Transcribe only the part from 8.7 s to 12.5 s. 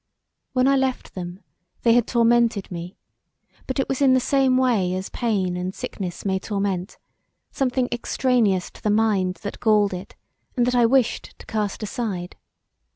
to the mind that galled it, and that I wished to cast aside.